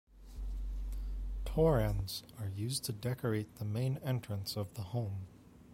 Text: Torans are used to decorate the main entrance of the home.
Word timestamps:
Torans 1.45 2.23
are 2.39 2.49
used 2.49 2.83
to 2.85 2.91
decorate 2.91 3.57
the 3.57 3.65
main 3.65 3.99
entrance 4.03 4.57
of 4.57 4.73
the 4.73 4.81
home. 4.81 5.27